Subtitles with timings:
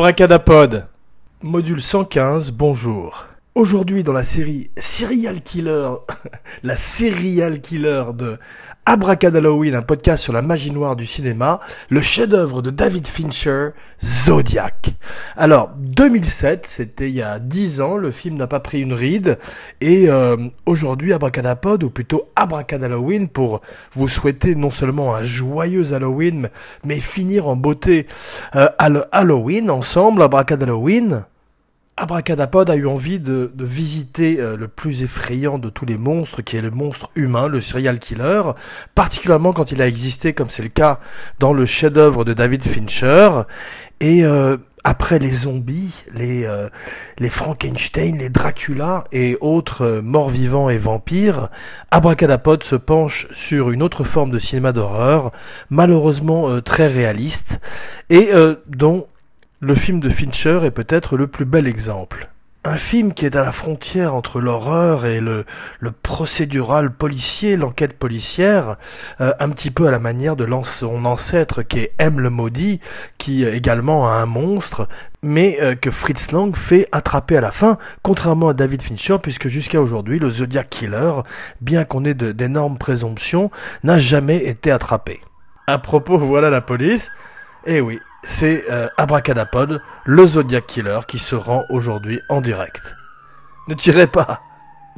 [0.00, 0.86] Abracadapod.
[1.42, 3.26] Module 115, bonjour.
[3.54, 5.90] Aujourd'hui dans la série Serial Killer,
[6.62, 8.38] la Serial Killer de
[8.86, 13.70] Abracadalloween, un podcast sur la magie noire du cinéma, le chef-d'œuvre de David Fincher,
[14.04, 14.94] Zodiac.
[15.36, 19.38] Alors, 2007, c'était il y a 10 ans, le film n'a pas pris une ride,
[19.80, 23.60] et euh, aujourd'hui, Abracadapod, ou plutôt Abracadalloween, pour
[23.92, 26.50] vous souhaiter non seulement un joyeux Halloween,
[26.84, 28.06] mais finir en beauté
[28.56, 31.24] euh, Halloween ensemble, Abracadalloween.
[31.96, 36.56] Abracadapod a eu envie de, visiter euh, le plus effrayant de tous les monstres, qui
[36.56, 38.42] est le monstre humain, le serial killer,
[38.94, 40.98] particulièrement quand il a existé, comme c'est le cas
[41.38, 43.42] dans le chef-d'œuvre de David Fincher.
[44.00, 46.70] Et euh, après les zombies, les, euh,
[47.28, 51.50] Frankenstein, les Dracula et autres morts vivants et vampires,
[51.90, 55.32] Abracadapod se penche sur une autre forme de cinéma d'horreur,
[55.68, 57.60] malheureusement très réaliste,
[58.08, 58.30] et
[58.66, 59.06] dont
[59.62, 62.30] le film de Fincher est peut-être le plus bel exemple.
[62.64, 65.44] Un film qui est à la frontière entre l'horreur et le,
[66.02, 68.76] procédural policier, l'enquête policière,
[69.20, 72.80] euh, un petit peu à la manière de son ancêtre qui est M le maudit,
[73.18, 74.88] qui également a un monstre,
[75.22, 79.48] mais euh, que Fritz Lang fait attraper à la fin, contrairement à David Fincher, puisque
[79.48, 81.12] jusqu'à aujourd'hui, le Zodiac Killer,
[81.60, 83.50] bien qu'on ait d'énormes présomptions,
[83.84, 85.20] n'a jamais été attrapé.
[85.66, 87.10] À propos, voilà la police.
[87.66, 92.96] Eh oui, c'est euh, Abracadapod, le Zodiac Killer, qui se rend aujourd'hui en direct.
[93.68, 94.42] Ne tirez pas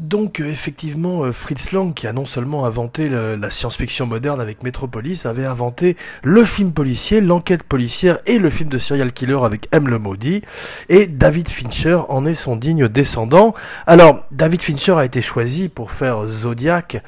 [0.02, 4.62] donc euh, effectivement, euh, Fritz Lang, qui a non seulement inventé la science-fiction moderne avec
[4.62, 9.68] Metropolis, avait inventé le film policier, l'enquête policière et le film de serial killer avec
[9.72, 9.88] M.
[9.88, 10.42] Le maudit,
[10.88, 13.54] et David Fincher en est son digne descendant.
[13.86, 17.02] Alors, David Fincher a été choisi pour faire Zodiac,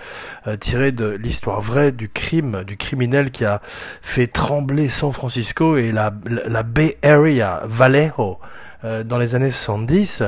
[0.47, 3.61] euh, tiré de l'histoire vraie du crime, du criminel qui a
[4.03, 6.15] fait trembler San Francisco et la,
[6.47, 8.39] la Bay Area, Vallejo,
[8.85, 10.23] euh, dans les années 70,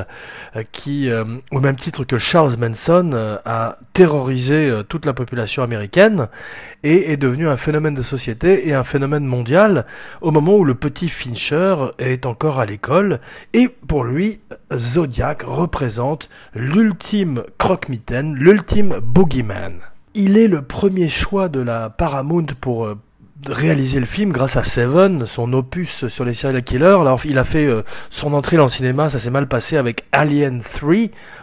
[0.55, 6.27] euh, qui, euh, au même titre que Charles Manson, a terrorisé toute la population américaine
[6.83, 9.85] et est devenu un phénomène de société et un phénomène mondial
[10.21, 13.19] au moment où le petit Fincher est encore à l'école.
[13.53, 14.39] Et pour lui,
[14.73, 19.79] Zodiac représente l'ultime croque-mitaine, l'ultime boogeyman.
[20.13, 22.95] Il est le premier choix de la Paramount pour
[23.45, 26.97] réaliser le film grâce à Seven, son opus sur les serial killers.
[26.99, 30.05] Alors, il a fait euh, son entrée dans le cinéma, ça s'est mal passé avec
[30.11, 30.95] Alien 3,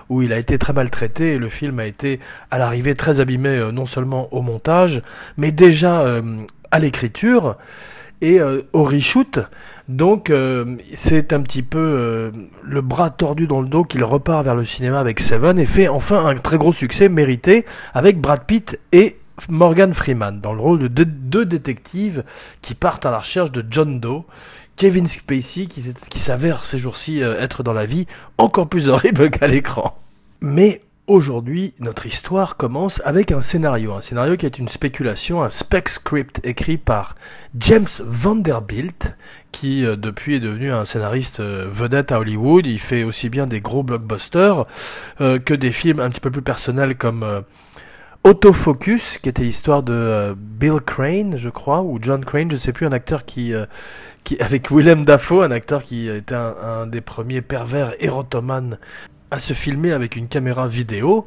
[0.08, 3.50] où il a été très maltraité et le film a été à l'arrivée très abîmé
[3.50, 5.02] euh, non seulement au montage,
[5.36, 6.22] mais déjà euh,
[6.70, 7.56] à l'écriture
[8.20, 9.38] et au reshoot.
[9.88, 10.32] Donc
[10.94, 12.32] c'est un petit peu
[12.62, 15.88] le bras tordu dans le dos qu'il repart vers le cinéma avec Seven et fait
[15.88, 19.16] enfin un très gros succès mérité avec Brad Pitt et
[19.48, 22.24] Morgan Freeman dans le rôle de deux, détectives
[22.62, 24.24] qui partent à la recherche de John Doe,
[24.76, 28.06] Kevin Spacey qui, s'avère ces jours-ci euh, être dans la vie
[28.38, 29.98] encore plus horrible qu'à l'écran.
[30.40, 35.50] Mais aujourd'hui, notre histoire commence avec un scénario, un scénario qui est une spéculation, un
[35.50, 37.14] spec script écrit par
[37.58, 39.16] James Vanderbilt,
[39.52, 42.66] qui euh, depuis est devenu un scénariste euh, vedette à Hollywood.
[42.66, 44.66] Il fait aussi bien des gros blockbusters
[45.18, 47.44] que des films un petit peu plus personnels comme
[48.24, 52.72] Autofocus, qui était l'histoire de euh, Bill Crane, je crois, ou John Crane, je sais
[52.72, 53.66] plus, un acteur qui, euh,
[54.24, 58.78] qui avec Willem Dafoe, un acteur qui était un, des premiers pervers érotomanes
[59.38, 61.26] se filmer avec une caméra vidéo.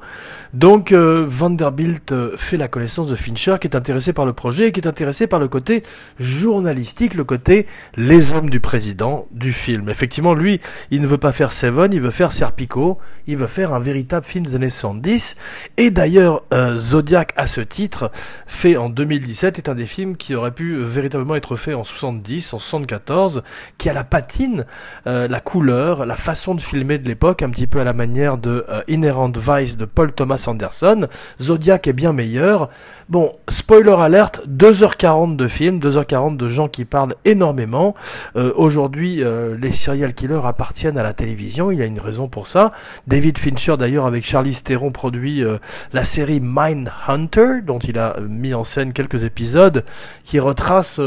[0.54, 4.68] Donc euh, Vanderbilt euh, fait la connaissance de Fincher qui est intéressé par le projet
[4.68, 5.84] et qui est intéressé par le côté
[6.20, 9.90] journalistique, le côté les hommes du président du film.
[9.90, 12.98] Effectivement, lui, il ne veut pas faire Seven, il veut faire Serpico,
[13.28, 15.36] il veut faire un véritable film des années 70.
[15.78, 18.12] Et d'ailleurs, euh, Zodiac à ce titre,
[18.46, 22.54] fait en 2017, est un des films qui aurait pu véritablement être fait en 70,
[22.54, 23.44] en 74,
[23.78, 24.66] qui a la patine,
[25.06, 28.66] la couleur, la façon de filmer de l'époque, un petit peu à la manière de
[28.70, 31.08] euh, Inherent Vice de Paul Thomas Anderson.
[31.42, 32.70] Zodiac est bien meilleur.
[33.10, 37.96] Bon, spoiler alert, 2h40 de film, 2h40 de gens qui parlent énormément.
[38.36, 42.30] Euh, aujourd'hui, euh, les serial killers appartiennent à la télévision, il y a une raison
[42.30, 42.72] pour ça.
[43.08, 45.44] David Fincher d'ailleurs avec Charlie Theron produit
[45.92, 49.84] la série Mindhunter, dont il a mis en scène quelques épisodes,
[50.24, 51.00] qui retrace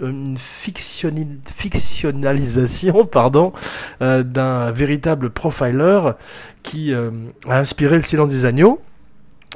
[0.00, 3.52] une fictionnalisation pardon,
[4.00, 6.14] d'un véritable profiler
[6.64, 7.12] qui euh,
[7.48, 8.80] a inspiré Le Silence des Agneaux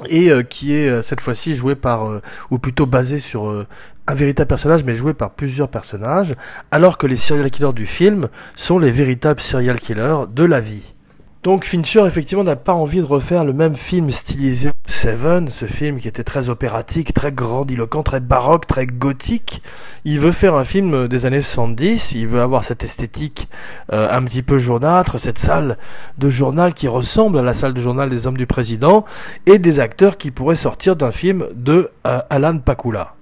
[0.07, 3.65] et euh, qui est euh, cette fois-ci joué par, ou plutôt basé sur
[4.07, 6.35] un véritable personnage, mais joué par plusieurs personnages,
[6.71, 10.93] alors que les serial killers du film sont les véritables serial killers de la vie.
[11.41, 15.97] Donc Fincher effectivement n'a pas envie de refaire le même film stylisé Seven, ce film
[15.97, 19.61] qui était très opératique, très grandiloquent, très baroque, très gothique.
[20.03, 23.47] Il veut faire un film des années 70, il veut avoir cette esthétique
[23.93, 25.77] euh, un petit peu jaunâtre, cette salle
[26.17, 29.05] de journal qui ressemble à la salle de journal des hommes du président,
[29.45, 33.15] et des acteurs qui pourraient sortir d'un film de euh, Alan Pakula.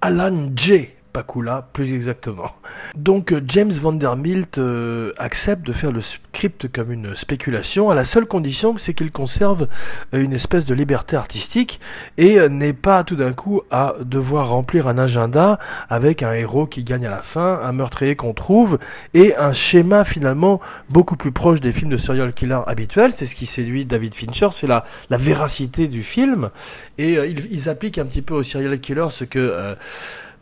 [0.00, 0.90] Alan J.
[1.18, 2.52] Pakula, plus exactement.
[2.96, 8.04] Donc euh, James Vanderbilt euh, accepte de faire le script comme une spéculation, à la
[8.04, 9.66] seule condition c'est qu'il conserve
[10.14, 11.80] euh, une espèce de liberté artistique
[12.18, 16.84] et n'est pas tout d'un coup à devoir remplir un agenda avec un héros qui
[16.84, 18.78] gagne à la fin, un meurtrier qu'on trouve
[19.12, 23.12] et un schéma finalement beaucoup plus proche des films de serial killer habituels.
[23.12, 26.50] C'est ce qui séduit David Fincher, c'est la, véracité du film
[26.96, 29.74] et ils, appliquent un petit peu au serial killer ce que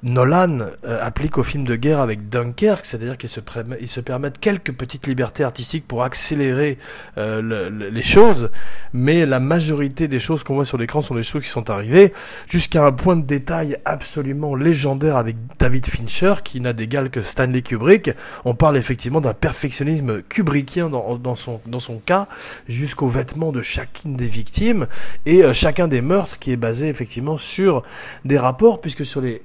[0.06, 3.40] Nolan euh, applique au film de guerre avec Dunkerque, c'est-à-dire qu'il se,
[3.86, 6.78] se permettent quelques petites libertés artistiques pour accélérer
[7.18, 8.50] euh, les choses,
[8.92, 12.12] mais la majorité des choses qu'on voit sur l'écran sont des choses qui sont arrivées,
[12.48, 17.62] jusqu'à un point de détail absolument légendaire avec David Fincher, qui n'a d'égal que Stanley
[17.62, 18.12] Kubrick.
[18.44, 22.28] On parle effectivement d'un perfectionnisme kubrickien dans, dans, son, dans son cas,
[22.68, 24.86] jusqu'aux vêtements de chacune des victimes,
[25.26, 27.82] et euh, chacun des meurtres qui est basé effectivement sur
[28.24, 29.42] des rapports, puisque sur les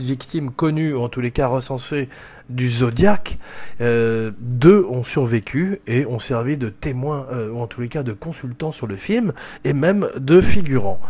[0.00, 2.08] victimes connues, ou en tous les cas recensées
[2.48, 3.38] du Zodiac,
[3.80, 8.02] euh, deux ont survécu et ont servi de témoins, euh, ou en tous les cas
[8.02, 9.32] de consultants sur le film,
[9.64, 11.00] et même de figurants.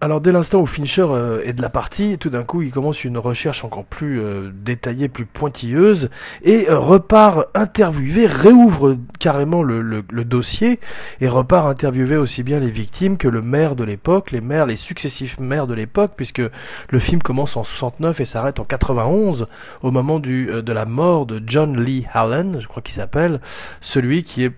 [0.00, 3.04] Alors dès l'instant où Fincher euh, est de la partie, tout d'un coup il commence
[3.04, 6.10] une recherche encore plus euh, détaillée, plus pointilleuse,
[6.42, 10.78] et euh, repart interviewer, réouvre carrément le, le, dossier,
[11.20, 14.76] et repart interviewer aussi bien les victimes que le maire de l'époque, les maires, les
[14.76, 16.42] successifs maires de l'époque, puisque
[16.90, 19.46] le film commence en 69 et s'arrête en 91,
[19.82, 23.40] au moment du, de la mort de John Lee Allen, je crois qu'il s'appelle,
[23.80, 24.52] celui qui est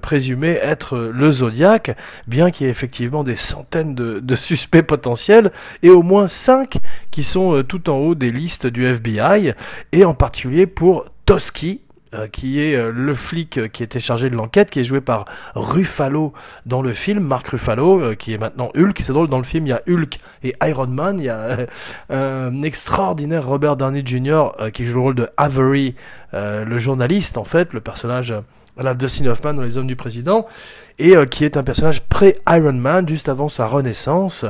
[0.00, 1.96] présumé être le Zodiac,
[2.26, 5.50] bien qu'il y ait effectivement des centaines de, suspects potentiels,
[5.82, 6.78] et au moins cinq
[7.10, 9.54] qui sont euh, tout en haut des listes du FBI,
[9.92, 11.80] et en particulier pour Toski,
[12.12, 15.26] euh, qui est euh, le flic qui était chargé de l'enquête, qui est joué par
[15.54, 16.32] Ruffalo
[16.66, 18.98] dans le film, Mark Ruffalo, qui est maintenant Hulk.
[19.00, 21.18] C'est drôle, dans le film, il y a Hulk et Iron Man.
[21.18, 21.66] Il y a
[22.10, 24.70] un extraordinaire Robert Downey Jr.
[24.72, 25.94] qui joue le rôle de Avery,
[26.32, 28.34] le journaliste, en fait, le personnage
[28.76, 30.46] la Dustin Hoffman dans Les Hommes du Président,
[30.98, 34.44] et euh, qui est un personnage pré-Iron Man, juste avant sa renaissance.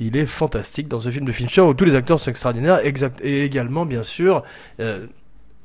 [0.00, 3.20] Il est fantastique dans ce film de Fincher où tous les acteurs sont extraordinaires, exact,
[3.22, 4.42] et également, bien sûr,
[4.80, 5.06] euh,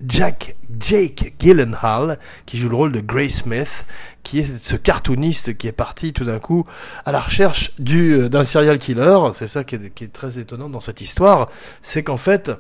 [0.06, 3.86] Jack, Jake Gyllenhaal, qui joue le rôle de Gray Smith,
[4.24, 6.66] qui est ce cartooniste qui est parti tout d'un coup
[7.06, 9.18] à la recherche du, euh, d'un serial killer.
[9.34, 11.50] C'est ça qui est très étonnant dans cette histoire,
[11.82, 12.52] c'est qu'en fait,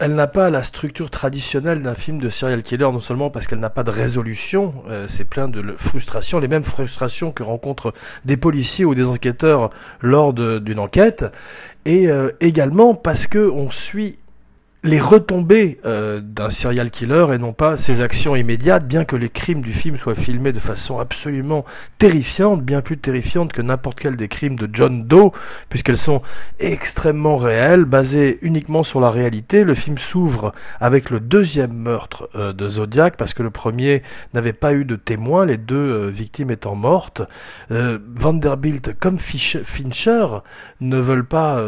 [0.00, 3.58] elle n'a pas la structure traditionnelle d'un film de serial killer, non seulement parce qu'elle
[3.58, 7.92] n'a pas de résolution, euh, c'est plein de frustrations, les mêmes frustrations que rencontrent
[8.24, 9.68] des policiers ou des enquêteurs
[10.00, 11.26] lors d'une enquête,
[11.84, 14.18] et euh, également parce que on suit
[14.82, 19.28] les retombées euh, d'un serial killer et non pas ses actions immédiates, bien que les
[19.28, 21.66] crimes du film soient filmés de façon absolument
[21.98, 25.32] terrifiante, bien plus terrifiante que n'importe quel des crimes de John Doe,
[25.68, 26.22] puisqu'elles sont
[26.58, 29.64] extrêmement réelles, basées uniquement sur la réalité.
[29.64, 34.54] Le film s'ouvre avec le deuxième meurtre euh, de Zodiac, parce que le premier n'avait
[34.54, 37.22] pas eu de témoins, les deux euh, victimes étant mortes.
[37.68, 40.26] Vanderbilt comme Fincher
[40.80, 41.62] ne veulent pas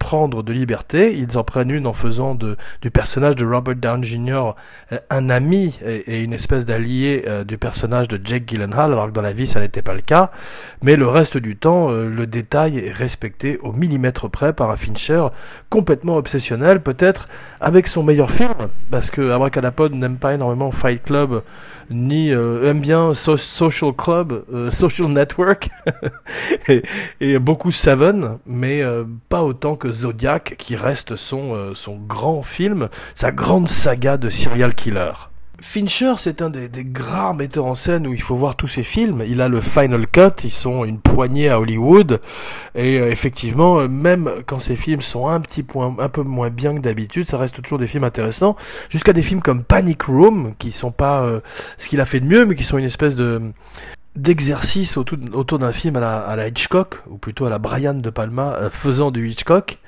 [0.00, 1.16] prendre de liberté.
[1.16, 4.54] Ils en prennent une en faisant du personnage de Robert Downey Jr.
[4.90, 9.12] Euh, un ami et, une espèce d'allié euh, du personnage de Jake Gyllenhaal, alors que
[9.12, 10.32] dans la vie ça n'était pas le cas.
[10.82, 14.76] Mais le reste du temps, euh, le détail est respecté au millimètre près par un
[14.76, 15.26] Fincher
[15.68, 17.28] complètement obsessionnel, peut-être
[17.60, 18.54] avec son meilleur film,
[18.90, 21.42] parce que Abracadapod n'aime pas énormément Fight Club
[21.90, 25.70] ni euh, aime bien Social Club, euh, Social Network
[27.20, 32.88] et, beaucoup Seven, mais euh, pas autant que Zodiac qui reste son, son grand film,
[33.14, 35.29] sa grande saga de serial killer.
[35.62, 39.22] Fincher, c'est un des, grands metteurs en scène où il faut voir tous ses films.
[39.26, 42.20] Il a le Final Cut, ils sont une poignée à Hollywood.
[42.74, 46.48] Et euh, effectivement, euh, même quand ses films sont un petit point, un peu moins
[46.48, 48.56] bien que d'habitude, ça reste toujours des films intéressants.
[48.88, 51.40] Jusqu'à des films comme Panic Room, qui sont pas euh,
[51.76, 53.40] ce qu'il a fait de mieux, mais qui sont une espèce de
[54.16, 59.12] d'exercice autour, d'un film à la, Hitchcock, ou plutôt à la Brian de Palma, faisant
[59.12, 59.78] du Hitchcock.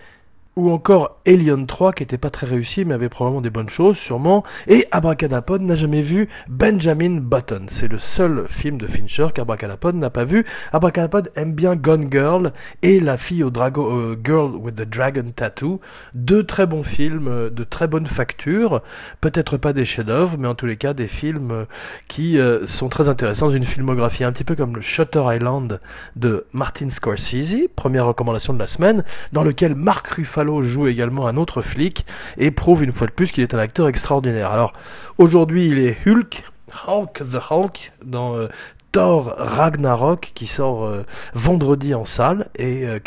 [0.57, 3.97] Ou encore Alien 3 qui était pas très réussi mais avait probablement des bonnes choses
[3.97, 4.45] sûrement.
[4.67, 7.67] Et Abracadapod n'a jamais vu Benjamin Button.
[7.69, 10.45] C'est le seul film de Fincher qu'Abracadapod n'a pas vu.
[10.73, 15.31] Abracadapod aime bien Gone Girl et La fille au dragon euh, Girl with the Dragon
[15.35, 15.81] Tattoo.
[16.15, 18.83] Deux très bons films euh, de très bonne facture
[19.21, 21.65] peut-être pas des chefs-d'œuvre mais en tous les cas des films euh,
[22.09, 23.51] qui sont très intéressants.
[23.51, 25.81] Une filmographie un petit peu comme le Shutter Island
[26.17, 27.69] de Martin Scorsese.
[27.75, 32.07] Première recommandation de la semaine dans lequel Mark Ruffalo joue également un autre flic
[32.39, 34.51] et prouve une fois de plus qu'il est un acteur extraordinaire.
[34.51, 34.73] Alors
[35.19, 36.45] aujourd'hui il est Hulk,
[36.87, 38.49] Hulk the Hulk dans euh,
[38.93, 42.99] Thor Ragnarok qui sort euh, vendredi en salle et euh,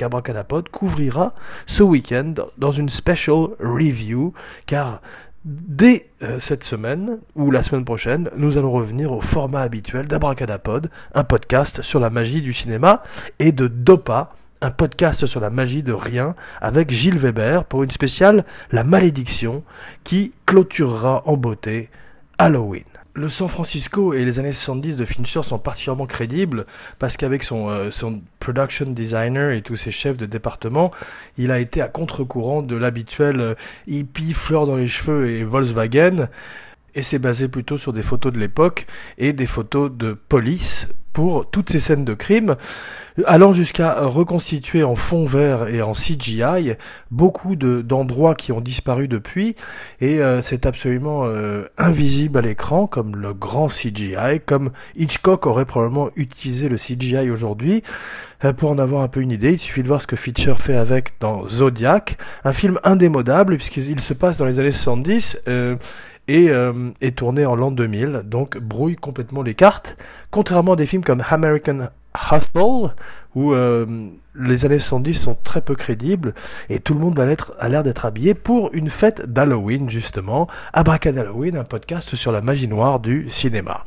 [0.71, 1.33] couvrira
[1.67, 4.33] ce week-end dans une special review
[4.65, 5.01] car
[5.45, 10.89] Dès euh, cette semaine ou la semaine prochaine, nous allons revenir au format habituel d'Abracadapod,
[11.13, 13.03] un podcast sur la magie du cinéma
[13.37, 17.91] et de Dopa, un podcast sur la magie de rien avec Gilles Weber pour une
[17.91, 19.63] spéciale La malédiction
[20.03, 21.89] qui clôturera en beauté
[22.37, 22.83] Halloween.
[23.13, 26.65] Le San Francisco et les années 70 de Fincher sont particulièrement crédibles
[26.99, 30.91] parce qu'avec son, euh, son production designer et tous ses chefs de département,
[31.37, 33.55] il a été à contre-courant de l'habituel euh,
[33.87, 36.27] hippie, fleur dans les cheveux et Volkswagen
[36.95, 41.49] et c'est basé plutôt sur des photos de l'époque et des photos de police pour
[41.49, 42.57] toutes ces scènes de crime,
[43.25, 46.73] allant jusqu'à reconstituer en fond vert et en CGI
[47.09, 49.55] beaucoup d'endroits qui ont disparu depuis,
[50.01, 55.63] et euh, c'est absolument euh, invisible à l'écran, comme le grand CGI, comme Hitchcock aurait
[55.63, 57.81] probablement utilisé le CGI aujourd'hui.
[58.43, 60.55] Euh, pour en avoir un peu une idée, il suffit de voir ce que Fincher
[60.59, 65.37] fait avec dans Zodiac, un film indémodable puisqu'il se passe dans les années 70
[66.27, 69.97] et euh, est tourné en l'an 2000, donc brouille complètement les cartes,
[70.31, 71.89] contrairement à des films comme American
[72.31, 72.93] Hustle,
[73.35, 73.85] où euh,
[74.35, 76.33] les années 70 sont très peu crédibles,
[76.69, 81.57] et tout le monde a l'air d'être habillé pour une fête d'Halloween, justement, Abracad Halloween,
[81.57, 83.85] un podcast sur la magie noire du cinéma.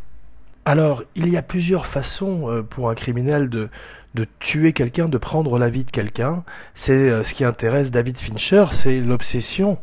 [0.64, 3.70] Alors, il y a plusieurs façons euh, pour un criminel de,
[4.14, 6.44] de tuer quelqu'un, de prendre la vie de quelqu'un.
[6.74, 9.78] C'est euh, ce qui intéresse David Fincher, c'est l'obsession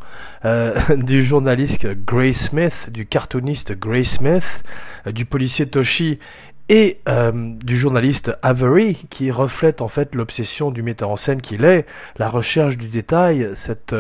[0.45, 4.63] euh, du journaliste Gray Smith, du cartooniste Gray Smith,
[5.05, 6.19] euh, du policier Toshi
[6.67, 7.01] et
[7.63, 11.85] du journaliste Avery, qui reflète en fait l'obsession du metteur en scène qu'il est,
[12.17, 13.93] la recherche du détail, cette,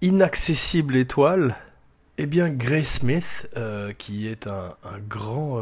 [0.00, 1.56] inaccessible étoile.
[2.18, 3.48] Eh bien, Gray Smith,
[3.98, 4.76] qui est un
[5.08, 5.60] grand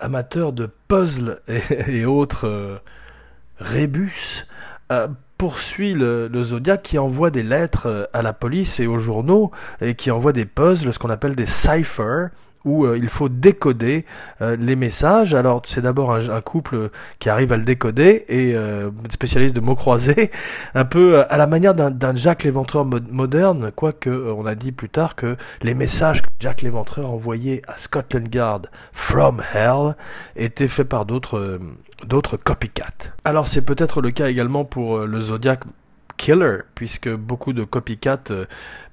[0.00, 2.78] amateur de puzzles et, autres euh,
[3.58, 4.46] rébus,
[4.92, 8.98] euh, poursuit le, le, Zodiac qui envoie des lettres euh, à la police et aux
[8.98, 9.50] journaux
[9.80, 12.30] et qui envoie des puzzles, ce qu'on appelle des ciphers,
[12.66, 14.04] où euh, il faut décoder
[14.42, 15.32] euh, les messages.
[15.32, 19.76] Alors c'est d'abord un, couple qui arrive à le décoder et euh, spécialiste de mots
[19.76, 20.30] croisés,
[20.74, 25.14] un peu à la manière d'un Jack l'Éventreur moderne, quoique on a dit plus tard
[25.14, 29.94] que les messages que Jack l'Éventreur envoyait à Scotland Yard from Hell
[30.34, 31.60] étaient faits par d'autres
[32.06, 33.12] d'autres copycats.
[33.24, 35.60] Alors c'est peut-être le cas également pour le Zodiac
[36.16, 38.32] Killer, puisque beaucoup de copycats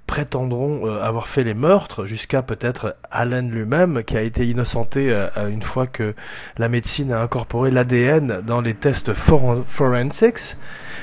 [0.07, 5.50] prétendront euh, avoir fait les meurtres, jusqu'à peut-être Allen lui-même, qui a été innocenté euh,
[5.50, 6.13] une fois que
[6.57, 10.57] la médecine a incorporé l'ADN dans les tests forensics,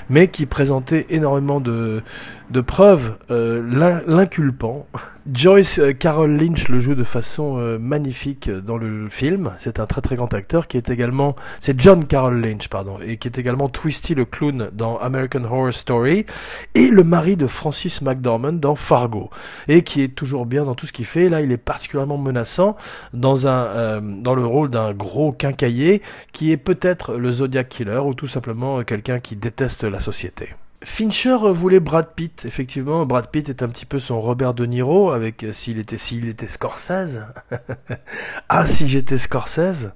[0.09, 2.03] mais qui présentait énormément de,
[2.51, 4.87] de preuves euh, l'inculpant.
[5.33, 9.53] Joyce euh, Carol Lynch le joue de façon euh, magnifique dans le film.
[9.59, 13.19] C'est un très très grand acteur qui est également, c'est John Carol Lynch pardon, et
[13.19, 16.27] qui est également Twisty le clown dans American Horror Story
[16.75, 19.31] et le mari de Francis McDormand dans Fargo
[19.69, 21.29] et qui est toujours bien dans tout ce qu'il fait.
[21.29, 22.77] Là, il est particulièrement menaçant
[23.13, 28.15] dans un dans le rôle d'un gros quincailler qui est peut-être le Zodiac Killer ou
[28.15, 30.51] tout simplement quelqu'un qui déteste la société.
[30.83, 33.05] Fincher voulait Brad Pitt, effectivement.
[33.05, 36.27] Brad Pitt est un petit peu son Robert De Niro, avec euh, s'il était s'il
[36.29, 37.21] était Scorsese.
[38.49, 39.91] ah, si j'étais Scorsese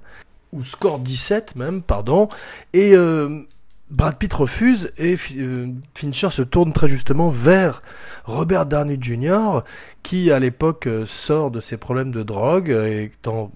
[0.53, 2.29] ou Score 17 même, pardon.
[2.73, 3.41] Et euh,
[3.89, 7.81] Brad Pitt refuse et euh, Fincher se tourne très justement vers
[8.25, 9.61] Robert Downey Jr.
[10.03, 13.51] qui à l'époque sort de ses problèmes de drogue et en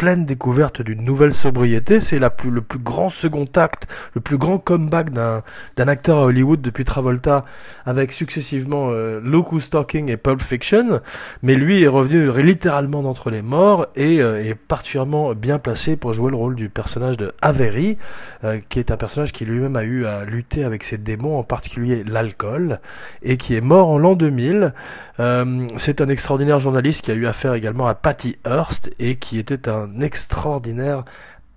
[0.00, 2.00] pleine découverte d'une nouvelle sobriété.
[2.00, 5.42] C'est plus, le plus grand second acte, le plus grand comeback d'un,
[5.76, 7.44] d'un acteur à Hollywood depuis Travolta,
[7.84, 11.02] avec successivement euh, Look Talking et Pulp Fiction.
[11.42, 16.14] Mais lui est revenu littéralement d'entre les morts et euh, est particulièrement bien placé pour
[16.14, 17.98] jouer le rôle du personnage de Avery,
[18.44, 21.44] euh, qui est un personnage qui lui-même a eu à lutter avec ses démons, en
[21.44, 22.80] particulier l'alcool,
[23.22, 24.72] et qui est mort en l'an 2000.
[25.20, 29.38] Euh, c'est un extraordinaire journaliste qui a eu affaire également à Patty Hearst et qui
[29.38, 31.04] était un extraordinaire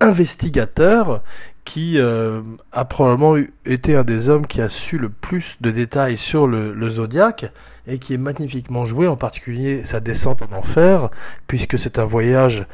[0.00, 1.22] investigateur
[1.64, 2.42] qui euh,
[2.72, 6.74] a probablement été un des hommes qui a su le plus de détails sur le,
[6.74, 7.50] le Zodiac
[7.86, 11.10] et qui est magnifiquement joué, en particulier sa descente en enfer,
[11.46, 12.66] puisque c'est un voyage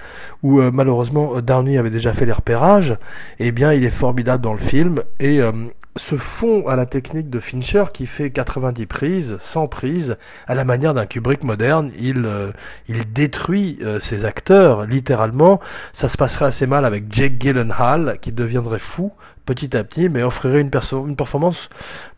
[0.42, 2.92] où euh, malheureusement Downey avait déjà fait les repérages,
[3.38, 5.52] et eh bien il est formidable dans le film, et euh,
[5.96, 10.64] se fond à la technique de Fincher qui fait 90 prises, 100 prises, à la
[10.64, 12.52] manière d'un Kubrick moderne, il, euh,
[12.88, 15.60] il détruit ses acteurs, littéralement,
[15.92, 19.12] ça se passerait assez mal avec Jake Gyllenhaal, qui deviendrait fou
[19.46, 20.70] petit à petit, mais offrirait une,
[21.06, 21.70] une performance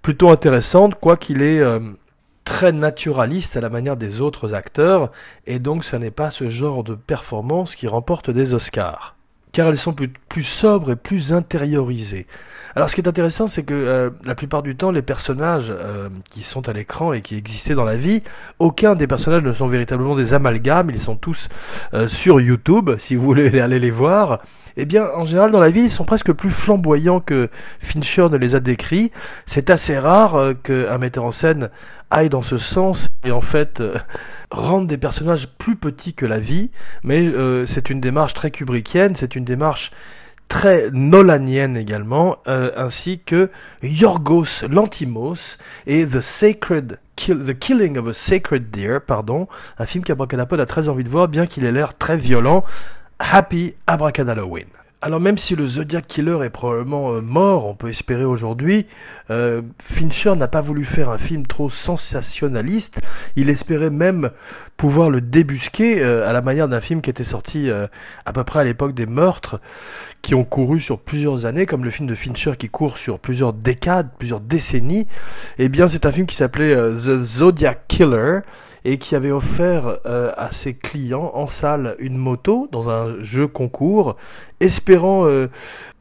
[0.02, 1.62] plutôt intéressante, quoi qu'il ait
[2.44, 5.12] très naturaliste à la manière des autres acteurs,
[5.46, 9.16] et donc ce n'est pas ce genre de performance qui remporte des Oscars,
[9.52, 12.26] car elles sont plus, plus sobres et plus intériorisées.
[12.74, 16.08] Alors ce qui est intéressant, c'est que euh, la plupart du temps, les personnages euh,
[16.30, 18.22] qui sont à l'écran et qui existaient dans la vie,
[18.58, 21.48] aucun des personnages ne sont véritablement des amalgames, ils sont tous
[21.92, 24.40] euh, sur YouTube, si vous voulez aller les voir.
[24.78, 28.38] Eh bien, en général, dans la vie, ils sont presque plus flamboyants que Fincher ne
[28.38, 29.12] les a décrits.
[29.44, 31.68] C'est assez rare qu'un metteur en scène
[32.10, 33.82] aille dans ce sens et en fait
[34.50, 36.70] rendre des personnages plus petits que la vie,
[37.02, 37.30] mais
[37.66, 39.92] c'est une démarche très kubrickienne, c'est une démarche
[40.52, 43.48] très nolanienne également, euh, ainsi que
[43.82, 45.56] Yorgos Lantimos
[45.86, 50.90] et The Sacred The Killing of a Sacred Deer, pardon, un film qu'Abracadapod a très
[50.90, 52.64] envie de voir, bien qu'il ait l'air très violent.
[53.18, 54.66] Happy Abracadalloween.
[55.04, 58.86] Alors même si le Zodiac Killer est probablement euh, mort, on peut espérer aujourd'hui,
[59.30, 63.00] euh, Fincher n'a pas voulu faire un film trop sensationnaliste.
[63.34, 64.30] Il espérait même
[64.76, 67.68] pouvoir le débusquer euh, à la manière d'un film qui était sorti
[68.24, 69.60] à peu près à l'époque des meurtres,
[70.22, 73.54] qui ont couru sur plusieurs années, comme le film de Fincher qui court sur plusieurs
[73.54, 75.08] décades, plusieurs décennies.
[75.58, 78.42] Eh bien c'est un film qui s'appelait The Zodiac Killer
[78.84, 83.46] et qui avait offert euh, à ses clients en salle une moto dans un jeu
[83.46, 84.16] concours,
[84.60, 85.48] espérant euh,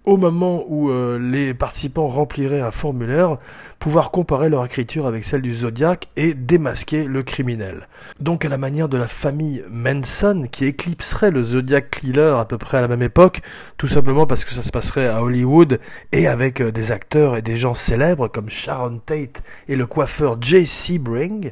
[0.04, 3.38] au moment où euh, les participants rempliraient un formulaire,
[3.78, 7.88] pouvoir comparer leur écriture avec celle du Zodiac et démasquer le criminel.
[8.20, 12.58] Donc à la manière de la famille Manson qui éclipserait le Zodiac Killer à peu
[12.58, 13.42] près à la même époque,
[13.78, 15.80] tout simplement parce que ça se passerait à Hollywood
[16.12, 20.66] et avec des acteurs et des gens célèbres comme Sharon Tate et le coiffeur Jay
[20.66, 21.51] Sebring.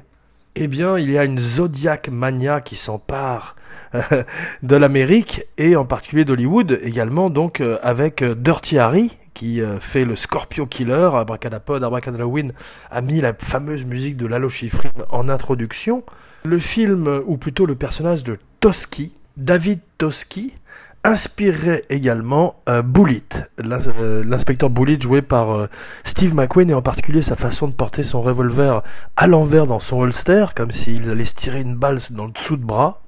[0.55, 3.55] Eh bien, il y a une Zodiac mania qui s'empare
[3.95, 4.23] euh,
[4.63, 10.03] de l'Amérique et en particulier d'Hollywood également, donc euh, avec euh, Dirty Harry qui fait
[10.03, 12.51] le Scorpio Killer, Abracadapod, Abracadalloween
[12.91, 16.03] a mis la fameuse musique de Lalo Schifrin en introduction.
[16.43, 20.55] Le film, ou plutôt le personnage de Toski, David Toski,
[21.03, 25.67] inspirerait également euh, Bullitt, euh, l'inspecteur Bullitt joué par euh,
[26.03, 28.81] Steve McQueen et en particulier sa façon de porter son revolver
[29.15, 32.57] à l'envers dans son holster, comme s'il allait se tirer une balle dans le dessous
[32.57, 33.01] de bras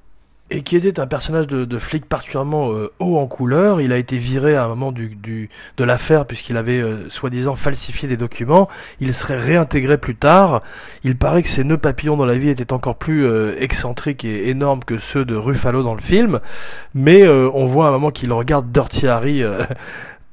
[0.51, 3.79] et qui était un personnage de, flic particulièrement euh, haut en couleur.
[3.79, 7.55] Il a été viré à un moment du, du de l'affaire puisqu'il avait euh, soi-disant
[7.55, 8.67] falsifié des documents.
[8.99, 10.61] Il serait réintégré plus tard.
[11.05, 14.49] Il paraît que ses nœuds papillons dans la vie étaient encore plus euh, excentriques et
[14.49, 16.41] énormes que ceux de Ruffalo dans le film.
[16.93, 19.43] Mais on voit à un moment qu'il regarde Dirty Harry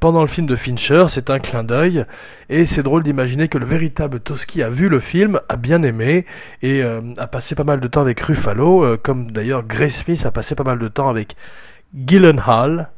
[0.01, 2.05] pendant le film de Fincher, c'est un clin d'œil,
[2.49, 6.25] et c'est drôle d'imaginer que le véritable Toski a vu le film, a bien aimé,
[6.63, 10.25] et euh, a passé pas mal de temps avec Ruffalo, euh, comme d'ailleurs Grace Smith
[10.25, 11.35] a passé pas mal de temps avec
[11.95, 12.91] Gyllenhaal.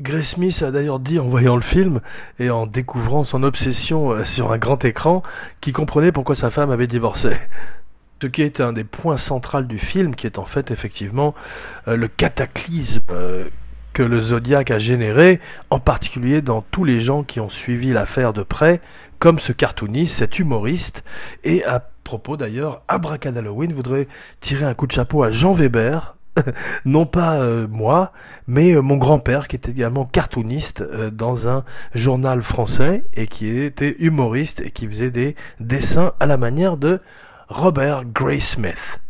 [0.00, 2.00] Grace Smith a d'ailleurs dit en voyant le film
[2.40, 5.22] et en découvrant son obsession euh, sur un grand écran
[5.60, 7.30] qu'il comprenait pourquoi sa femme avait divorcé.
[8.20, 11.34] Ce qui est un des points centraux du film, qui est en fait effectivement
[11.88, 13.02] le cataclysme
[13.92, 18.32] que le Zodiac a généré, en particulier dans tous les gens qui ont suivi l'affaire
[18.32, 18.80] de près,
[19.18, 21.04] comme ce cartooniste, cet humoriste,
[21.44, 24.08] et à propos d'ailleurs, Halloween voudrait
[24.40, 26.16] tirer un coup de chapeau à Jean Weber,
[26.84, 28.12] non pas euh, moi,
[28.46, 33.58] mais euh, mon grand-père qui était également cartooniste euh, dans un journal français et qui
[33.58, 37.00] était humoriste et qui faisait des dessins à la manière de
[37.48, 39.01] Robert Gray Smith.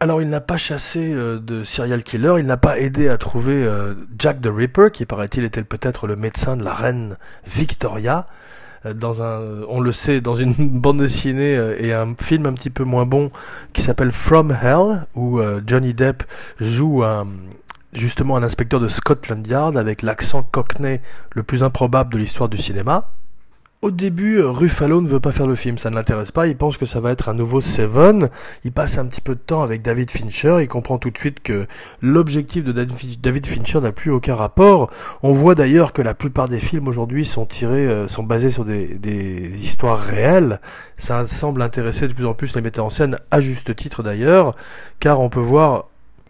[0.00, 3.64] Alors il n'a pas chassé euh, de serial killer, il n'a pas aidé à trouver
[3.64, 8.28] euh, Jack the Ripper, qui paraît-il était peut-être le médecin de la reine Victoria,
[8.86, 12.70] euh, dans un, on le sait, dans une bande dessinée et un film un petit
[12.70, 13.32] peu moins bon
[13.72, 16.22] qui s'appelle From Hell, où Johnny Depp
[16.60, 17.26] joue un,
[17.92, 21.00] justement un inspecteur de Scotland Yard avec l'accent cockney
[21.32, 23.10] le plus improbable de l'histoire du cinéma.
[23.80, 26.56] Au début, euh, Ruffalo ne veut pas faire le film, ça ne l'intéresse pas, il
[26.56, 28.28] pense que ça va être un nouveau Seven,
[28.64, 31.38] il passe un petit peu de temps avec David Fincher, il comprend tout de suite
[31.44, 31.68] que
[32.02, 34.90] l'objectif de David Fincher n'a plus aucun rapport.
[35.22, 38.64] On voit d'ailleurs que la plupart des films aujourd'hui sont tirés, euh, sont basés sur
[38.64, 38.98] des,
[39.62, 40.60] histoires réelles.
[40.96, 44.56] Ça semble intéresser de plus en plus les metteurs en scène, à juste titre d'ailleurs,
[44.98, 45.84] car on peut voir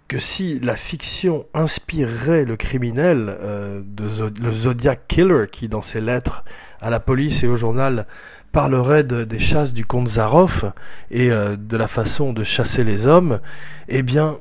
[0.07, 6.45] que si la fiction inspirerait le criminel, euh, le Zodiac Killer, qui dans ses lettres
[6.81, 8.07] à la police et au journal
[8.53, 10.65] parlerait des chasses du comte Zaroff
[11.11, 13.41] et euh, de la façon de chasser les hommes,
[13.89, 14.39] eh bien,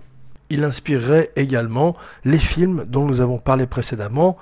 [0.50, 4.38] il inspirerait également les films dont nous avons parlé précédemment,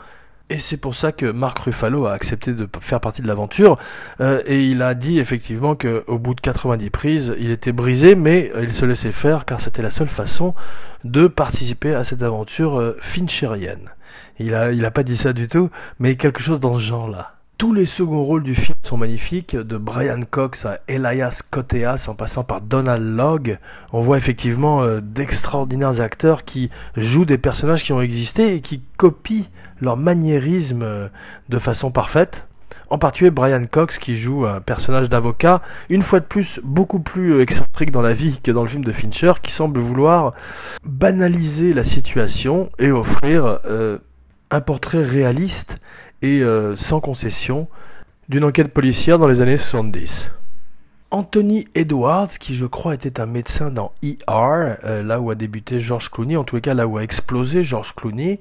[0.52, 3.80] et c'est pour ça que Marc Ruffalo a accepté de faire partie de l'aventure.
[4.22, 8.52] Euh, et il a dit effectivement qu'au bout de 90 prises, il était brisé, mais
[8.62, 10.54] il se laissait faire car c'était la seule façon
[11.04, 13.90] de participer à cette aventure euh, fincherienne.
[14.38, 17.34] Il a, il a pas dit ça du tout, mais quelque chose dans ce genre-là.
[17.58, 22.13] Tous les seconds rôles du film sont magnifiques, de Brian Cox à Elias Koteas en
[22.13, 23.60] passant par Donald Logg.
[23.94, 28.82] On voit effectivement euh, d'extraordinaires acteurs qui jouent des personnages qui ont existé et qui
[28.98, 29.46] copient
[29.80, 31.08] leur maniérisme euh,
[31.48, 32.46] de façon parfaite.
[32.89, 37.36] En particulier Brian Cox qui joue un personnage d'avocat, une fois de plus beaucoup plus
[37.36, 40.34] euh, excentrique dans la vie que dans le film de Fincher, qui semble vouloir
[40.84, 43.60] banaliser la situation et offrir
[44.52, 45.80] un portrait réaliste
[46.26, 47.68] euh, sans concession
[48.30, 50.32] d'une enquête policière dans les années 70.
[51.12, 54.18] Anthony Edwards, qui je crois était un médecin dans ER,
[54.84, 57.64] euh, là où a débuté George Clooney, en tous les cas là où a explosé
[57.64, 58.40] George Clooney,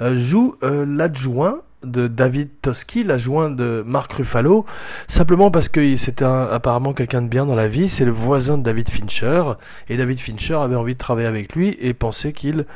[0.00, 4.66] euh, joue l'adjoint de David Toski, l'adjoint de Mark Ruffalo,
[5.08, 8.62] simplement parce que c'était apparemment quelqu'un de bien dans la vie, c'est le voisin de
[8.62, 9.42] David Fincher,
[9.88, 12.66] et David Fincher avait envie de travailler avec lui et pensait qu'il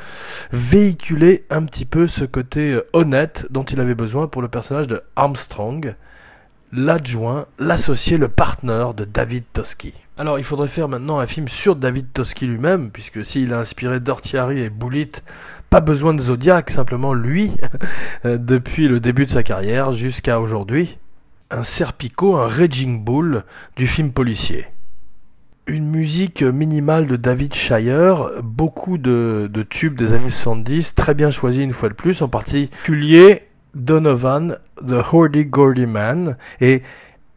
[0.52, 4.86] véhiculait un petit peu ce côté euh, honnête dont il avait besoin pour le personnage
[4.86, 5.94] de Armstrong,
[6.72, 9.94] l'adjoint, l'associé, le partenaire de David Toski.
[10.16, 13.98] Alors il faudrait faire maintenant un film sur David Toski lui-même, puisque s'il a inspiré
[13.98, 15.24] Dortiari et Bullitt
[15.70, 17.50] pas besoin de Zodiac, simplement lui,
[18.24, 20.98] depuis le début de sa carrière jusqu'à aujourd'hui,
[21.50, 23.42] un Serpico, un Raging Bull
[23.76, 24.66] du film policier.
[25.66, 31.32] Une musique minimale de David Shire, beaucoup de, de tubes des années 70, très bien
[31.32, 36.82] choisis une fois de plus, en particulier Donovan, The Hordy Gordy Man, et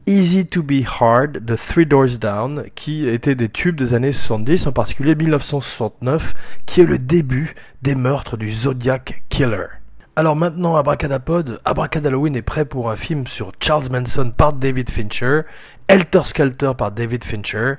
[0.10, 4.66] Easy to Be Hard de Three Doors Down, qui était des tubes des années 70,
[4.66, 6.34] en particulier 1969,
[6.66, 9.66] qui est le début des meurtres du Zodiac Killer.
[10.16, 15.42] Alors maintenant, Abracadapod, Abracadalloween est prêt pour un film sur Charles Manson par David Fincher,
[15.90, 17.74] Helter Skelter par David Fincher,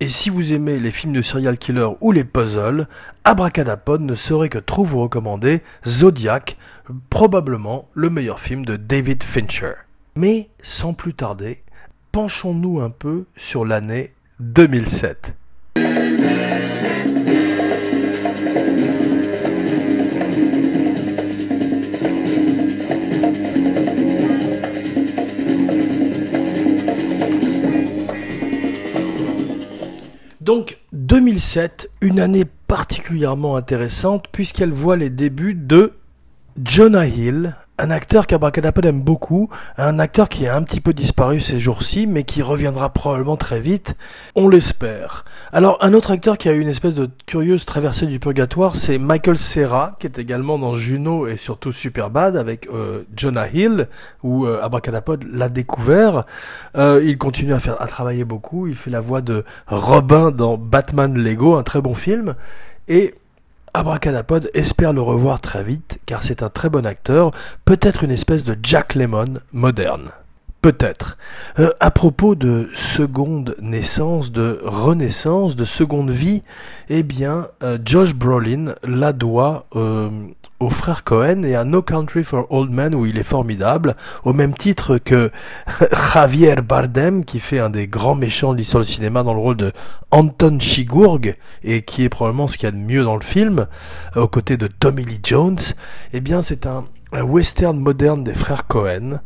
[0.00, 2.88] et si vous aimez les films de serial killer ou les puzzles,
[3.24, 6.58] Abracadapod ne saurait que trop vous recommander Zodiac,
[7.08, 9.72] probablement le meilleur film de David Fincher.
[10.16, 11.62] Mais sans plus tarder,
[12.12, 15.34] penchons-nous un peu sur l'année 2007.
[30.40, 35.92] Donc 2007, une année particulièrement intéressante puisqu'elle voit les débuts de
[36.64, 41.40] Jonah Hill, un acteur qu'Abracadapod aime beaucoup, un acteur qui a un petit peu disparu
[41.40, 43.96] ces jours-ci, mais qui reviendra probablement très vite,
[44.34, 45.24] on l'espère.
[45.52, 48.98] Alors, un autre acteur qui a eu une espèce de curieuse traversée du purgatoire, c'est
[48.98, 53.88] Michael Serra, qui est également dans Juno et surtout Superbad avec euh, Jonah Hill,
[54.22, 56.24] où euh, Abracadapod l'a découvert.
[56.76, 58.66] Euh, il continue à faire, à travailler beaucoup.
[58.66, 62.34] Il fait la voix de Robin dans Batman Lego, un très bon film.
[62.88, 63.14] Et
[63.74, 67.30] Abracadapod espère le revoir très vite car c'est un très bon acteur,
[67.64, 70.10] peut-être une espèce de Jack Lemmon moderne.
[70.62, 71.16] Peut-être.
[71.58, 76.42] Euh, à propos de seconde naissance, de renaissance, de seconde vie,
[76.90, 80.10] eh bien, euh, Josh Brolin la doit euh,
[80.60, 84.32] aux frères Cohen et à No Country for Old Men où il est formidable, au
[84.34, 85.30] même titre que
[86.12, 89.56] Javier Bardem qui fait un des grands méchants de l'histoire du cinéma dans le rôle
[89.56, 89.72] de
[90.10, 93.66] Anton Chigurh et qui est probablement ce qu'il y a de mieux dans le film,
[94.14, 95.58] aux côtés de Tommy Lee Jones.
[96.12, 99.20] Eh bien, c'est un, un western moderne des frères Cohen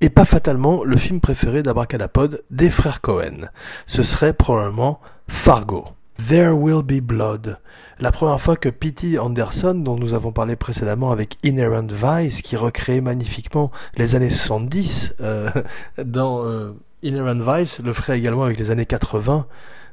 [0.00, 3.48] et pas fatalement le film préféré d'Abracadapod des frères Cohen.
[3.86, 5.95] Ce serait probablement Fargo.
[6.18, 7.58] There Will Be Blood.
[8.00, 9.18] La première fois que P.T.
[9.18, 15.14] Anderson, dont nous avons parlé précédemment avec Inherent Vice, qui recréait magnifiquement les années 70
[15.20, 15.50] euh,
[16.04, 19.46] dans euh, Inherent Vice, le ferait également avec les années 80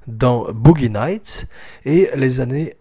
[0.07, 1.47] dans Boogie Nights,
[1.85, 2.75] et les années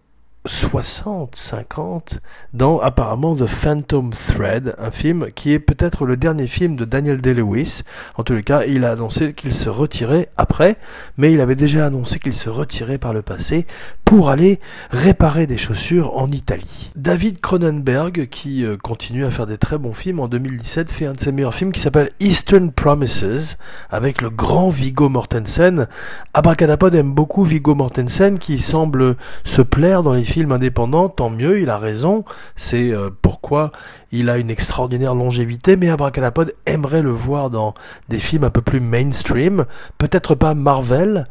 [0.45, 2.19] 60, 50
[2.53, 7.21] dans apparemment The Phantom Thread, un film qui est peut-être le dernier film de Daniel
[7.21, 7.83] Day-Lewis.
[8.15, 10.75] En tous les cas, il a annoncé qu'il se retirait après,
[11.17, 13.65] mais il avait déjà annoncé qu'il se retirait par le passé
[14.03, 14.59] pour aller
[14.91, 16.91] réparer des chaussures en Italie.
[16.97, 21.13] David Cronenberg, qui euh, continue à faire des très bons films, en 2017 fait un
[21.13, 23.57] de ses meilleurs films qui s'appelle Eastern Promises,
[23.89, 25.87] avec le grand Viggo Mortensen.
[26.33, 31.61] Abracadapod aime beaucoup Viggo Mortensen, qui semble se plaire dans les films indépendants, tant mieux,
[31.61, 32.25] il a raison.
[32.55, 33.71] C'est euh, pourquoi
[34.11, 37.75] il a une extraordinaire longévité, mais Abracadapod aimerait le voir dans
[38.09, 39.65] des films un peu plus mainstream,
[39.99, 41.27] peut-être pas Marvel,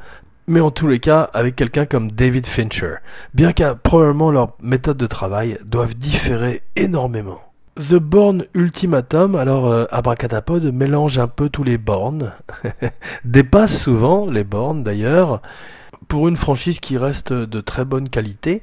[0.47, 2.97] mais en tous les cas avec quelqu'un comme David Fincher,
[3.35, 7.41] bien qu'à probablement leurs méthodes de travail doivent différer énormément.
[7.77, 12.35] The Born Ultimatum, alors euh, Abracadapod mélange un peu tous les bornes,
[13.25, 15.43] dépasse souvent les bornes d'ailleurs,
[16.07, 18.63] pour une franchise qui reste de très bonne qualité,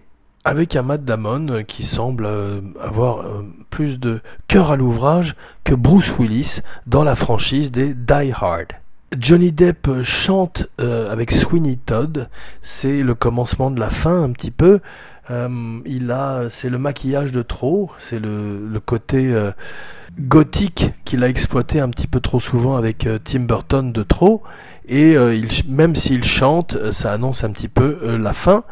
[0.49, 5.75] avec un Matt Damon qui semble euh, avoir euh, plus de cœur à l'ouvrage que
[5.75, 8.69] Bruce Willis dans la franchise des Die Hard.
[9.15, 12.29] Johnny Depp chante euh, avec Sweeney Todd,
[12.63, 14.79] c'est le commencement de la fin un petit peu.
[15.29, 19.31] il a, c'est le maquillage de trop, c'est le, côté
[20.19, 24.41] gothique qu'il a exploité un petit peu trop souvent avec Tim Burton de trop.
[24.87, 25.15] Et
[25.67, 28.63] même s'il chante, ça annonce un petit peu la fin.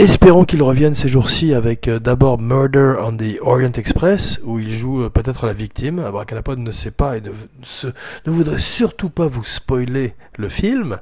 [0.00, 4.70] Espérons qu'il revienne ces jours-ci avec euh, d'abord Murder on the Orient Express, où il
[4.70, 5.98] joue euh, peut-être la victime.
[5.98, 7.30] Abracadapod ne sait pas et ne,
[8.24, 11.00] voudrait surtout pas vous spoiler le film,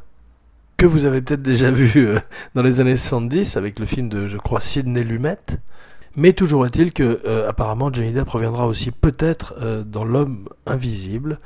[0.77, 2.19] que vous avez peut-être déjà vu euh,
[2.57, 5.39] dans les années 70 avec le film de, je crois, Sidney Lumet.
[6.17, 9.55] Mais toujours est-il que, apparemment, Johnny Depp reviendra aussi peut-être
[9.87, 11.39] dans L'homme invisible,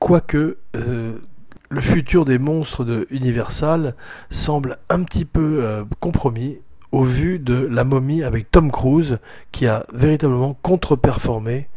[0.00, 3.94] quoique le futur des monstres de Universal
[4.30, 6.58] semble un petit peu compromis
[6.96, 9.18] au vu de La momie avec Tom Cruise
[9.52, 11.68] qui a véritablement contre-performé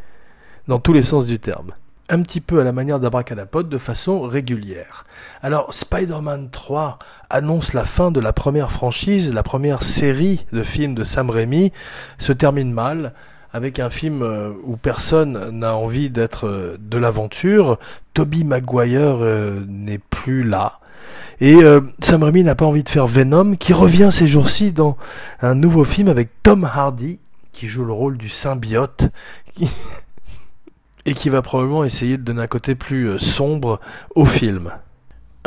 [0.69, 1.73] dans tous les sens du terme.
[2.08, 5.05] Un petit peu à la manière d'Abracadapod de façon régulière.
[5.41, 10.95] Alors Spider-Man 3 annonce la fin de la première franchise, la première série de films
[10.95, 11.73] de Sam Raimi
[12.17, 13.13] se termine mal
[13.51, 17.77] avec un film euh, où personne n'a envie d'être euh, de l'aventure.
[18.13, 20.79] Toby Maguire euh, n'est plus là.
[21.41, 24.97] Et euh, Sam Raimi n'a pas envie de faire Venom, qui revient ces jours-ci dans
[25.41, 27.19] un nouveau film avec Tom Hardy,
[27.54, 29.10] qui joue le rôle du symbiote,
[31.06, 33.80] et qui va probablement essayer de donner un côté plus euh, sombre
[34.15, 34.71] au film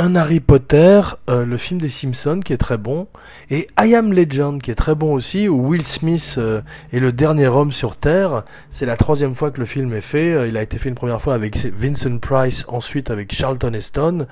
[0.02, 3.06] un Harry Potter, euh, le film des Simpsons qui est très bon,
[3.50, 6.60] et I Am Legend qui est très bon aussi, où Will Smith euh,
[6.92, 8.42] est le dernier homme sur Terre.
[8.72, 10.32] C'est la troisième fois que le film est fait.
[10.32, 14.26] Euh, il a été fait une première fois avec Vincent Price, ensuite avec Charlton Heston.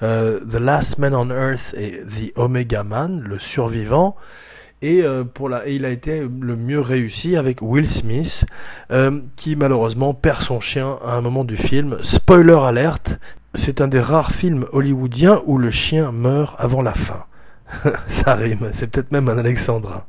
[0.00, 4.16] The Last Man on Earth et The Omega Man, le survivant.
[4.84, 5.04] Et,
[5.34, 8.44] pour la, il a été le mieux réussi avec Will Smith,
[9.36, 11.98] qui malheureusement perd son chien à un moment du film.
[12.02, 13.20] Spoiler alerte,
[13.54, 17.24] c'est un des rares films hollywoodiens où le chien meurt avant la fin.
[18.08, 20.04] Ça rime, c'est peut-être même un alexandrin.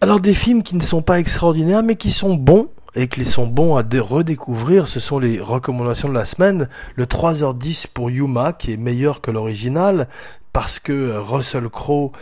[0.00, 3.46] Alors des films qui ne sont pas extraordinaires mais qui sont bons et qui sont
[3.46, 6.68] bons à redécouvrir, ce sont les recommandations de la semaine.
[6.94, 10.08] Le 3h10 pour Yuma qui est meilleur que l'original
[10.52, 12.12] parce que Russell Crowe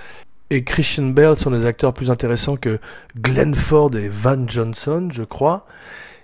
[0.51, 2.79] et Christian Bale sont des acteurs plus intéressants que
[3.20, 5.66] Glenn Ford et Van Johnson, je crois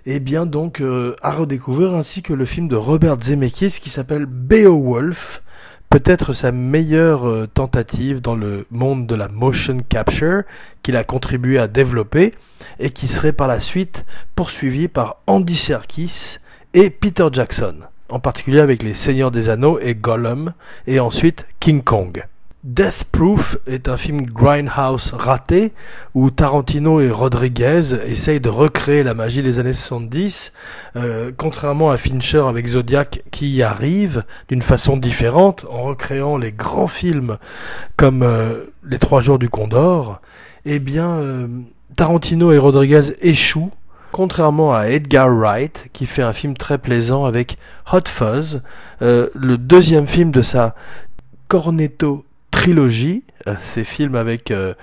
[0.05, 3.89] et eh bien donc euh, à redécouvrir ainsi que le film de Robert Zemeckis qui
[3.89, 5.41] s'appelle Beowulf,
[5.89, 10.43] peut-être sa meilleure euh, tentative dans le monde de la motion capture
[10.81, 12.33] qu'il a contribué à développer
[12.79, 14.03] et qui serait par la suite
[14.35, 16.39] poursuivi par Andy Serkis
[16.73, 17.75] et Peter Jackson,
[18.09, 20.53] en particulier avec Les Seigneurs des Anneaux et Gollum
[20.85, 22.25] et ensuite King Kong.
[22.63, 25.73] Death Proof est un film Grindhouse raté
[26.13, 30.53] où Tarantino et Rodriguez essayent de recréer la magie des années 70,
[30.95, 36.53] euh, contrairement à Fincher avec Zodiac qui y arrive d'une façon différente en recréant les
[36.53, 37.37] grands films
[37.97, 40.21] comme euh, Les Trois Jours du Condor.
[40.63, 41.47] Eh bien, euh,
[41.97, 43.71] Tarantino et Rodriguez échouent
[44.13, 47.57] contrairement à Edgar Wright, qui fait un film très plaisant avec
[47.91, 48.61] Hot Fuzz,
[49.01, 50.75] le deuxième film de sa
[51.47, 52.23] Cornetto
[52.53, 54.73] trilogie, euh, ces films avec euh,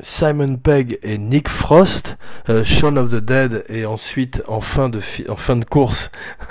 [0.00, 2.16] Simon Pegg et Nick Frost,
[2.50, 6.10] euh, Shaun of the Dead et ensuite en fin de, en fin de course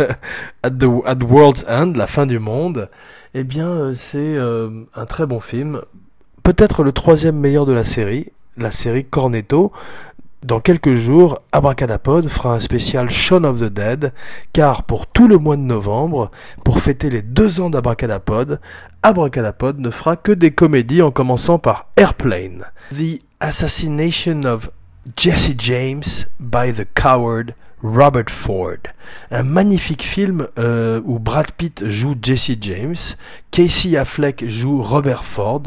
[0.63, 2.89] at, the, at World's End, la fin du monde,
[3.33, 5.81] eh bien c'est un très bon film,
[6.43, 9.73] peut-être le troisième meilleur de la série, la série Cornetto,
[10.43, 14.13] dans quelques jours, Abracadapod fera un spécial Shaun of the Dead,
[14.51, 16.31] car pour tout le mois de novembre,
[16.65, 18.59] pour fêter les deux ans d'Abracadapod,
[19.03, 22.65] Abracadapod ne fera que des comédies en commençant par Airplane.
[22.91, 24.69] The Assassination of
[25.17, 26.03] Jesse James
[26.39, 28.79] by the Coward Robert Ford.
[29.31, 32.95] Un magnifique film euh, où Brad Pitt joue Jesse James,
[33.51, 35.63] Casey Affleck joue Robert Ford,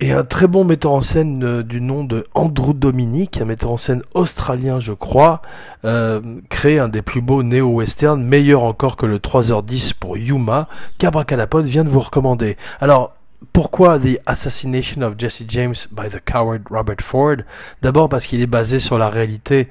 [0.00, 3.70] et un très bon metteur en scène euh, du nom de Andrew Dominic, un metteur
[3.70, 5.42] en scène australien je crois,
[5.84, 11.66] euh, crée un des plus beaux néo-westerns, meilleur encore que le 3h10 pour Yuma, qu'Abracadapod
[11.66, 12.56] vient de vous recommander.
[12.80, 13.12] Alors,
[13.52, 17.36] pourquoi The Assassination of Jesse James by the Coward Robert Ford?
[17.82, 19.68] D'abord parce qu'il est basé sur la réalité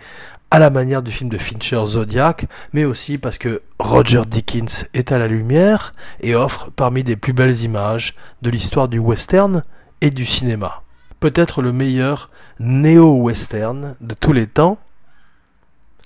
[0.51, 5.11] à la manière du film de Fincher Zodiac, mais aussi parce que Roger Dickens est
[5.11, 9.63] à la lumière et offre parmi les plus belles images de l'histoire du western
[10.01, 10.81] et du cinéma.
[11.19, 14.77] Peut-être le meilleur néo-western de tous les temps,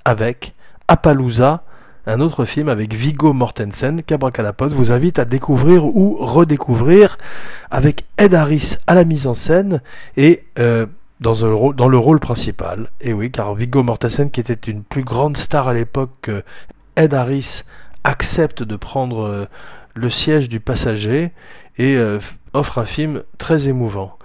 [0.06, 0.54] avec
[0.88, 1.64] Appaloosa,
[2.06, 7.18] un autre film avec Vigo Mortensen qu'Abracadapod vous invite à découvrir ou redécouvrir
[7.72, 9.82] avec Ed Harris à la mise en scène
[10.18, 10.86] et euh,
[11.22, 11.34] dans,
[11.88, 12.90] le rôle, principal.
[13.00, 16.30] Et oui, car Vigo Mortensen, qui était une plus grande star à l'époque
[16.98, 17.64] Ed Harris,
[18.04, 19.46] accepte de prendre euh,
[19.94, 21.32] le siège du passager
[21.78, 22.20] et euh,
[22.54, 24.18] offre un film très émouvant.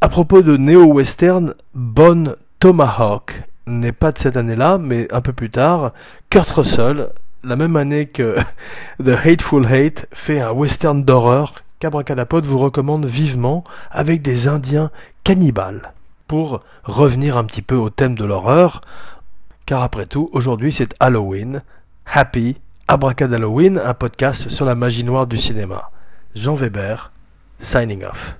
[0.00, 5.50] À propos de néo-western, Bon Tomahawk n'est pas de cette année-là, mais un peu plus
[5.50, 5.92] tard,
[6.30, 7.10] Kurt Russell,
[7.44, 8.36] la même année que
[9.04, 14.90] The Hateful Hate, fait un western d'horreur qu'Abracadapod vous recommande vivement avec des Indiens
[15.24, 15.92] cannibales.
[16.26, 18.82] Pour revenir un petit peu au thème de l'horreur,
[19.66, 21.62] car après tout, aujourd'hui c'est Halloween.
[22.06, 25.90] Happy Abracadalloween, un podcast sur la magie noire du cinéma.
[26.34, 27.10] Jean Weber,
[27.58, 28.36] signing off.